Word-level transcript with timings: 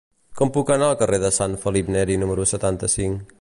Com 0.39 0.51
puc 0.55 0.71
anar 0.75 0.87
al 0.93 0.97
carrer 1.01 1.19
de 1.25 1.31
Sant 1.37 1.59
Felip 1.67 1.93
Neri 1.97 2.17
número 2.25 2.47
setanta-cinc? 2.57 3.23